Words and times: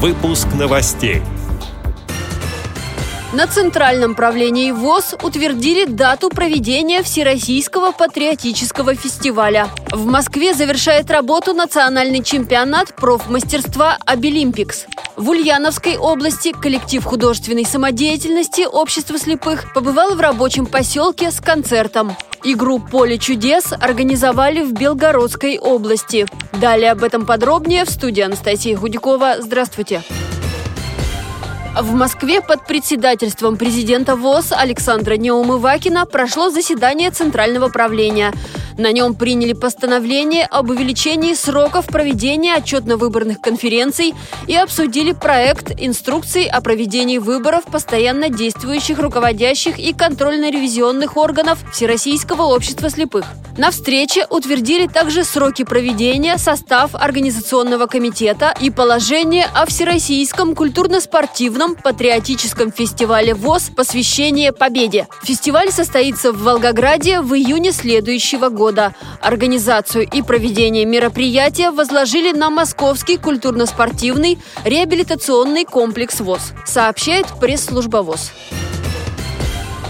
Выпуск 0.00 0.46
новостей. 0.56 1.22
На 3.32 3.48
Центральном 3.48 4.14
правлении 4.14 4.70
ВОЗ 4.70 5.16
утвердили 5.20 5.86
дату 5.86 6.28
проведения 6.28 7.02
Всероссийского 7.02 7.90
патриотического 7.90 8.94
фестиваля. 8.94 9.66
В 9.90 10.06
Москве 10.06 10.54
завершает 10.54 11.10
работу 11.10 11.52
национальный 11.52 12.22
чемпионат 12.22 12.94
профмастерства 12.94 13.98
«Обилимпикс». 14.06 14.86
В 15.16 15.30
Ульяновской 15.30 15.96
области 15.96 16.52
коллектив 16.52 17.04
художественной 17.04 17.64
самодеятельности 17.64 18.68
Общества 18.70 19.18
слепых 19.18 19.72
побывал 19.72 20.14
в 20.14 20.20
рабочем 20.20 20.64
поселке 20.64 21.32
с 21.32 21.40
концертом. 21.40 22.16
Игру 22.44 22.78
«Поле 22.78 23.18
чудес» 23.18 23.72
организовали 23.72 24.62
в 24.62 24.72
Белгородской 24.72 25.58
области. 25.58 26.26
Далее 26.52 26.92
об 26.92 27.02
этом 27.02 27.26
подробнее 27.26 27.84
в 27.84 27.90
студии 27.90 28.22
Анастасия 28.22 28.76
Худякова. 28.76 29.36
Здравствуйте. 29.40 30.02
В 31.74 31.94
Москве 31.94 32.40
под 32.40 32.66
председательством 32.66 33.56
президента 33.56 34.16
ВОЗ 34.16 34.52
Александра 34.52 35.16
Неумывакина 35.16 36.06
прошло 36.06 36.50
заседание 36.50 37.10
Центрального 37.10 37.68
правления– 37.68 38.32
на 38.78 38.92
нем 38.92 39.14
приняли 39.14 39.52
постановление 39.52 40.46
об 40.46 40.70
увеличении 40.70 41.34
сроков 41.34 41.86
проведения 41.86 42.54
отчетно-выборных 42.54 43.40
конференций 43.40 44.14
и 44.46 44.54
обсудили 44.54 45.12
проект 45.12 45.72
инструкций 45.76 46.44
о 46.44 46.60
проведении 46.60 47.18
выборов 47.18 47.64
постоянно 47.64 48.30
действующих 48.30 48.98
руководящих 48.98 49.78
и 49.78 49.92
контрольно-ревизионных 49.92 51.16
органов 51.16 51.58
Всероссийского 51.72 52.42
общества 52.42 52.88
слепых. 52.88 53.26
На 53.58 53.72
встрече 53.72 54.24
утвердили 54.30 54.86
также 54.86 55.24
сроки 55.24 55.64
проведения, 55.64 56.38
состав 56.38 56.94
организационного 56.94 57.86
комитета 57.86 58.54
и 58.60 58.70
положение 58.70 59.46
о 59.52 59.66
Всероссийском 59.66 60.54
культурно-спортивном 60.54 61.74
патриотическом 61.74 62.70
фестивале 62.70 63.34
ВОЗ 63.34 63.72
«Посвящение 63.74 64.52
Победе». 64.52 65.08
Фестиваль 65.24 65.72
состоится 65.72 66.30
в 66.30 66.40
Волгограде 66.44 67.20
в 67.20 67.34
июне 67.34 67.72
следующего 67.72 68.48
года. 68.48 68.94
Организацию 69.20 70.08
и 70.08 70.22
проведение 70.22 70.84
мероприятия 70.84 71.72
возложили 71.72 72.30
на 72.30 72.50
Московский 72.50 73.16
культурно-спортивный 73.16 74.38
реабилитационный 74.64 75.64
комплекс 75.64 76.20
ВОЗ, 76.20 76.52
сообщает 76.64 77.26
пресс-служба 77.40 78.02
ВОЗ. 78.02 78.30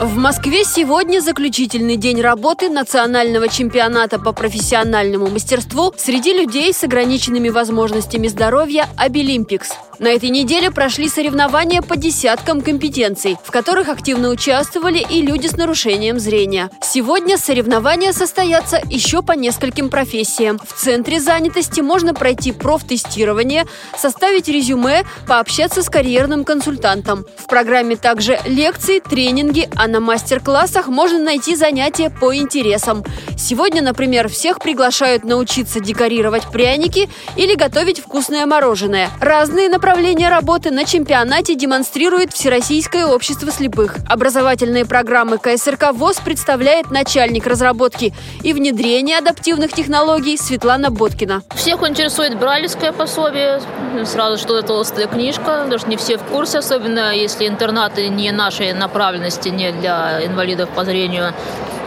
В 0.00 0.16
Москве 0.16 0.64
сегодня 0.64 1.20
заключительный 1.20 1.96
день 1.96 2.22
работы 2.22 2.70
национального 2.70 3.48
чемпионата 3.48 4.18
по 4.18 4.32
профессиональному 4.32 5.28
мастерству 5.28 5.92
среди 5.94 6.32
людей 6.32 6.72
с 6.72 6.82
ограниченными 6.82 7.50
возможностями 7.50 8.28
здоровья 8.28 8.88
«Обилимпикс». 8.96 9.68
На 9.98 10.08
этой 10.08 10.30
неделе 10.30 10.70
прошли 10.70 11.10
соревнования 11.10 11.82
по 11.82 11.94
десяткам 11.94 12.62
компетенций, 12.62 13.36
в 13.44 13.50
которых 13.50 13.90
активно 13.90 14.30
участвовали 14.30 15.04
и 15.10 15.20
люди 15.20 15.46
с 15.46 15.58
нарушением 15.58 16.18
зрения. 16.18 16.70
Сегодня 16.80 17.36
соревнования 17.36 18.14
состоятся 18.14 18.80
еще 18.88 19.20
по 19.20 19.32
нескольким 19.32 19.90
профессиям. 19.90 20.58
В 20.58 20.72
центре 20.72 21.20
занятости 21.20 21.82
можно 21.82 22.14
пройти 22.14 22.52
профтестирование, 22.52 23.66
составить 23.94 24.48
резюме, 24.48 25.04
пообщаться 25.28 25.82
с 25.82 25.90
карьерным 25.90 26.44
консультантом. 26.44 27.26
В 27.36 27.46
программе 27.46 27.96
также 27.96 28.38
лекции, 28.46 29.00
тренинги, 29.00 29.68
а 29.76 29.86
на 29.90 30.00
мастер-классах 30.00 30.88
можно 30.88 31.18
найти 31.18 31.56
занятия 31.56 32.10
по 32.10 32.34
интересам. 32.34 33.04
Сегодня, 33.36 33.82
например, 33.82 34.28
всех 34.28 34.60
приглашают 34.60 35.24
научиться 35.24 35.80
декорировать 35.80 36.46
пряники 36.50 37.08
или 37.36 37.54
готовить 37.54 38.00
вкусное 38.00 38.46
мороженое. 38.46 39.10
Разные 39.20 39.68
направления 39.68 40.28
работы 40.28 40.70
на 40.70 40.84
чемпионате 40.84 41.54
демонстрирует 41.54 42.32
Всероссийское 42.32 43.06
общество 43.06 43.50
слепых. 43.50 43.96
Образовательные 44.08 44.84
программы 44.84 45.38
КСРК 45.38 45.92
ВОЗ 45.92 46.20
представляет 46.24 46.90
начальник 46.90 47.46
разработки 47.46 48.12
и 48.42 48.52
внедрения 48.52 49.18
адаптивных 49.18 49.72
технологий 49.72 50.36
Светлана 50.36 50.90
Боткина. 50.90 51.42
Всех 51.54 51.82
интересует 51.88 52.38
бралевское 52.38 52.92
пособие, 52.92 53.60
сразу 54.04 54.38
что 54.38 54.58
это 54.58 54.68
толстая 54.68 55.06
книжка, 55.06 55.66
даже 55.68 55.86
не 55.88 55.96
все 55.96 56.16
в 56.16 56.22
курсе, 56.22 56.58
особенно 56.58 57.14
если 57.14 57.48
интернаты 57.48 58.08
не 58.08 58.30
нашей 58.30 58.72
направленности, 58.72 59.48
не 59.48 59.72
для 59.80 60.24
инвалидов 60.24 60.68
по 60.74 60.84
зрению 60.84 61.32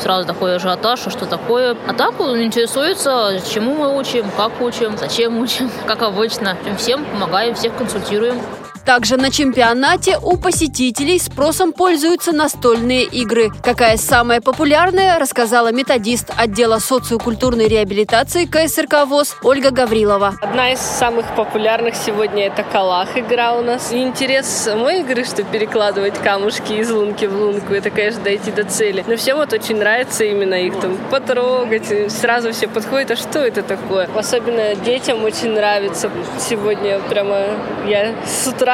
сразу 0.00 0.26
такой 0.26 0.56
ажиотаж, 0.56 1.00
что 1.00 1.26
такое. 1.26 1.76
А 1.86 1.94
так 1.94 2.18
он 2.20 2.42
интересуется, 2.42 3.40
чему 3.52 3.74
мы 3.74 3.96
учим, 3.96 4.26
как 4.36 4.60
учим, 4.60 4.96
зачем 4.98 5.38
учим, 5.38 5.70
как 5.86 6.02
обычно. 6.02 6.56
Всем 6.76 7.04
помогаем, 7.04 7.54
всех 7.54 7.76
консультируем. 7.76 8.40
Также 8.84 9.16
на 9.16 9.30
чемпионате 9.30 10.18
у 10.20 10.36
посетителей 10.36 11.18
спросом 11.20 11.72
пользуются 11.72 12.32
настольные 12.32 13.04
игры. 13.04 13.50
Какая 13.62 13.96
самая 13.96 14.40
популярная, 14.40 15.20
рассказала 15.20 15.70
методист 15.70 16.32
отдела 16.36 16.80
социокультурной 16.80 17.68
реабилитации 17.68 18.44
КСРК 18.44 19.06
ВОЗ 19.06 19.36
Ольга 19.44 19.70
Гаврилова. 19.70 20.34
Одна 20.40 20.72
из 20.72 20.80
самых 20.80 21.26
популярных 21.36 21.94
сегодня 21.94 22.46
это 22.46 22.64
Калах 22.64 23.16
игра 23.16 23.54
у 23.54 23.62
нас. 23.62 23.92
И 23.92 24.02
интерес 24.02 24.46
самой 24.46 25.00
игры, 25.00 25.24
что 25.24 25.44
перекладывать 25.44 26.18
камушки 26.18 26.72
из 26.72 26.90
лунки 26.90 27.26
в 27.26 27.36
лунку, 27.36 27.74
это, 27.74 27.90
конечно, 27.90 28.22
дойти 28.22 28.50
до 28.50 28.64
цели. 28.64 29.04
Но 29.06 29.16
всем 29.16 29.36
вот 29.36 29.52
очень 29.52 29.76
нравится 29.76 30.24
именно 30.24 30.54
их 30.54 30.78
там 30.80 30.96
потрогать. 31.08 32.10
Сразу 32.10 32.52
все 32.52 32.66
подходят, 32.66 33.12
а 33.12 33.16
что 33.16 33.38
это 33.38 33.62
такое? 33.62 34.08
Особенно 34.16 34.74
детям 34.74 35.22
очень 35.22 35.52
нравится. 35.52 36.10
Сегодня 36.40 36.98
прямо 37.08 37.46
я 37.86 38.14
с 38.26 38.48
утра 38.48 38.71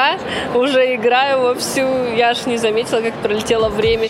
уже 0.55 0.95
играю 0.95 1.41
вовсю. 1.41 1.87
Я 2.15 2.29
аж 2.29 2.45
не 2.45 2.57
заметила, 2.57 3.01
как 3.01 3.13
пролетело 3.15 3.69
время. 3.69 4.09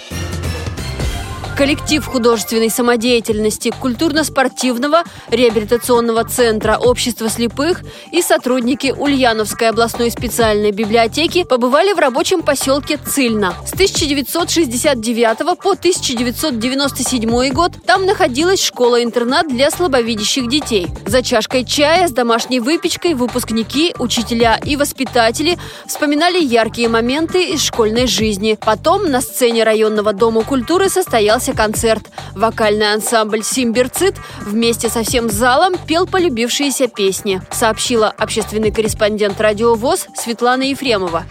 Коллектив 1.60 2.06
художественной 2.06 2.70
самодеятельности 2.70 3.74
культурно-спортивного 3.82 5.04
реабилитационного 5.30 6.24
центра 6.24 6.78
общества 6.78 7.28
слепых 7.28 7.82
и 8.14 8.22
сотрудники 8.22 8.96
Ульяновской 8.98 9.68
областной 9.68 10.10
специальной 10.10 10.72
библиотеки 10.72 11.44
побывали 11.44 11.92
в 11.92 12.00
рабочем 12.00 12.44
поселке 12.44 12.98
Цильно. 12.98 13.56
С 13.66 13.74
1969 13.74 15.60
по 15.62 15.72
1997 15.72 17.52
год 17.52 17.74
там 17.86 18.06
находилась 18.06 18.64
школа-интернат 18.64 19.50
для 19.50 19.70
слабовидящих 19.70 20.48
детей. 20.48 20.88
За 21.06 21.22
чашкой 21.22 21.66
чая 21.66 22.08
с 22.08 22.12
домашней 22.12 22.62
выпечкой 22.62 23.16
выпускники, 23.16 23.94
учителя 24.00 24.58
и 24.64 24.78
воспитатели 24.78 25.58
вспоминали 25.86 26.42
яркие 26.42 26.88
моменты 26.88 27.50
из 27.50 27.62
школьной 27.62 28.08
жизни. 28.08 28.58
Потом 28.58 29.12
на 29.12 29.20
сцене 29.20 29.66
районного 29.66 30.14
дома 30.14 30.46
культуры 30.46 30.88
состоялся 30.88 31.49
состоялся 31.50 31.54
концерт. 31.54 32.06
Вокальный 32.36 32.94
ансамбль 32.94 33.44
«Симберцит» 33.44 34.16
вместе 34.42 34.90
со 34.90 35.04
всем 35.04 35.30
залом 35.30 35.76
пел 35.88 36.08
полюбившиеся 36.08 36.88
песни, 36.88 37.42
сообщила 37.52 38.10
общественный 38.10 38.72
корреспондент 38.72 39.40
радио 39.42 39.76
ВОЗ 39.76 40.08
Светлана 40.16 40.64
Ефремова. 40.64 41.26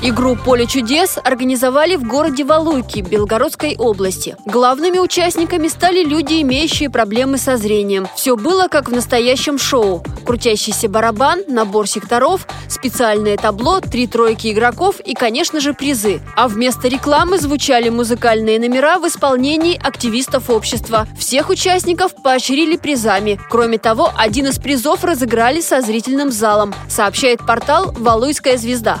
Игру 0.00 0.36
«Поле 0.36 0.64
чудес» 0.64 1.18
организовали 1.24 1.96
в 1.96 2.04
городе 2.04 2.44
Валуйки 2.44 3.00
Белгородской 3.00 3.74
области. 3.76 4.36
Главными 4.44 5.00
участниками 5.00 5.66
стали 5.66 6.04
люди, 6.04 6.40
имеющие 6.40 6.88
проблемы 6.88 7.36
со 7.36 7.56
зрением. 7.56 8.06
Все 8.14 8.36
было 8.36 8.68
как 8.68 8.88
в 8.88 8.92
настоящем 8.92 9.58
шоу. 9.58 10.04
Крутящийся 10.24 10.88
барабан, 10.88 11.40
набор 11.48 11.88
секторов, 11.88 12.46
специальное 12.68 13.36
табло, 13.36 13.80
три 13.80 14.06
тройки 14.06 14.52
игроков 14.52 15.00
и, 15.00 15.14
конечно 15.14 15.58
же, 15.58 15.74
призы. 15.74 16.20
А 16.36 16.46
вместо 16.46 16.86
рекламы 16.86 17.38
звучали 17.38 17.88
музыкальные 17.88 18.60
номера 18.60 19.00
в 19.00 19.08
исполнении 19.08 19.76
активистов 19.84 20.48
общества. 20.48 21.08
Всех 21.18 21.50
участников 21.50 22.14
поощрили 22.22 22.76
призами. 22.76 23.40
Кроме 23.50 23.78
того, 23.78 24.12
один 24.16 24.46
из 24.46 24.60
призов 24.60 25.02
разыграли 25.02 25.60
со 25.60 25.80
зрительным 25.80 26.30
залом, 26.30 26.72
сообщает 26.88 27.44
портал 27.44 27.92
«Валуйская 27.98 28.58
звезда». 28.58 29.00